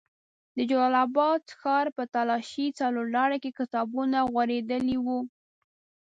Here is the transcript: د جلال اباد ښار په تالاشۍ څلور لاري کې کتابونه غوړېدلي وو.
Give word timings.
د 0.55 0.57
جلال 0.69 0.95
اباد 1.05 1.41
ښار 1.59 1.85
په 1.97 2.03
تالاشۍ 2.13 2.65
څلور 2.79 3.05
لاري 3.15 3.37
کې 3.43 3.51
کتابونه 3.59 4.17
غوړېدلي 4.31 4.97
وو. 5.05 5.19